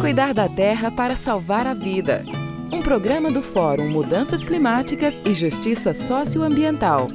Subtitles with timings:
[0.00, 2.24] Cuidar da terra para salvar a vida.
[2.72, 7.08] Um programa do Fórum Mudanças Climáticas e Justiça Socioambiental.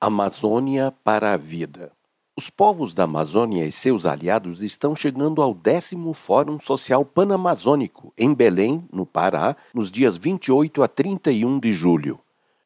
[0.00, 1.92] Amazônia para a Vida.
[2.34, 8.32] Os povos da Amazônia e seus aliados estão chegando ao décimo Fórum Social Panamazônico, em
[8.32, 12.18] Belém, no Pará, nos dias 28 a 31 de julho.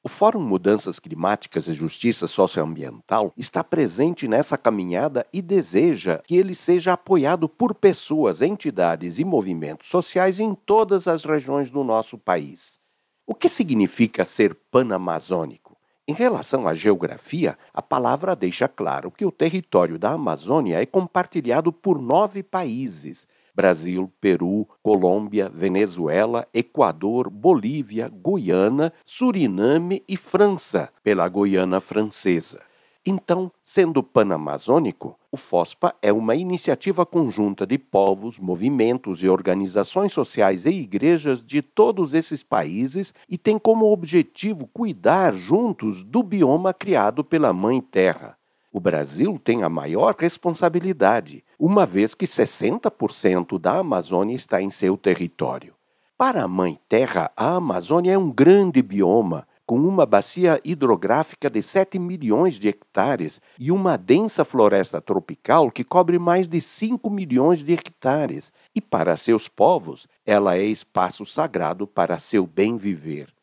[0.08, 6.54] O Fórum Mudanças Climáticas e Justiça Socioambiental está presente nessa caminhada e deseja que ele
[6.54, 12.78] seja apoiado por pessoas, entidades e movimentos sociais em todas as regiões do nosso país.
[13.26, 15.76] O que significa ser panamazônico?
[16.08, 21.70] Em relação à geografia, a palavra deixa claro que o território da Amazônia é compartilhado
[21.70, 23.28] por nove países:
[23.58, 32.62] Brasil, Peru, Colômbia, Venezuela, Equador, Bolívia, Guiana, Suriname e França, pela Guiana Francesa.
[33.04, 40.64] Então, sendo panamazônico, o FOSPA é uma iniciativa conjunta de povos, movimentos e organizações sociais
[40.64, 47.24] e igrejas de todos esses países e tem como objetivo cuidar juntos do bioma criado
[47.24, 48.37] pela Mãe Terra.
[48.78, 54.96] O Brasil tem a maior responsabilidade, uma vez que 60% da Amazônia está em seu
[54.96, 55.74] território.
[56.16, 61.60] Para a Mãe Terra, a Amazônia é um grande bioma com uma bacia hidrográfica de
[61.60, 67.58] 7 milhões de hectares e uma densa floresta tropical que cobre mais de 5 milhões
[67.58, 73.37] de hectares, e para seus povos ela é espaço sagrado para seu bem viver.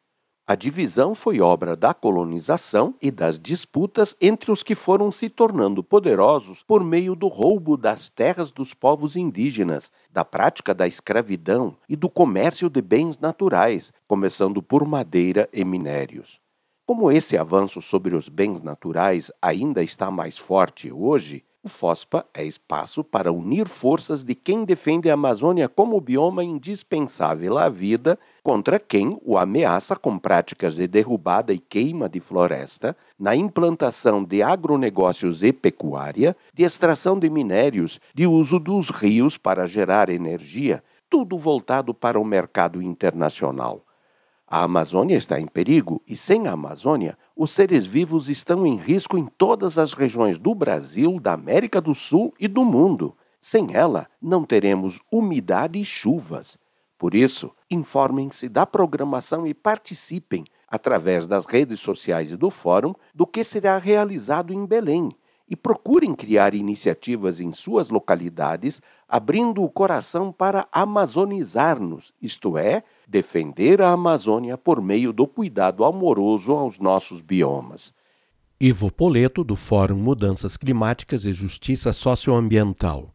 [0.48, 5.84] A divisão foi obra da colonização e das disputas entre os que foram se tornando
[5.84, 11.96] poderosos por meio do roubo das terras dos povos indígenas, da prática da escravidão e
[11.96, 16.40] do comércio de bens naturais, começando por madeira e minérios.
[16.86, 22.46] Como esse avanço sobre os bens naturais ainda está mais forte hoje, o FOSPA é
[22.46, 28.78] espaço para unir forças de quem defende a Amazônia como bioma indispensável à vida contra
[28.78, 35.42] quem o ameaça com práticas de derrubada e queima de floresta, na implantação de agronegócios
[35.42, 41.96] e pecuária, de extração de minérios, de uso dos rios para gerar energia, tudo voltado
[41.96, 43.84] para o mercado internacional.
[44.48, 49.18] A Amazônia está em perigo e, sem a Amazônia, os seres vivos estão em risco
[49.18, 53.18] em todas as regiões do Brasil, da América do Sul e do mundo.
[53.42, 56.60] Sem ela, não teremos umidade e chuvas.
[56.98, 63.26] Por isso, informem-se da programação e participem, através das redes sociais e do fórum, do
[63.26, 65.10] que será realizado em Belém.
[65.48, 73.82] E procurem criar iniciativas em suas localidades, abrindo o coração para amazonizar-nos, isto é, defender
[73.82, 77.94] a Amazônia por meio do cuidado amoroso aos nossos biomas.
[78.60, 83.15] Ivo Poleto, do Fórum Mudanças Climáticas e Justiça Socioambiental.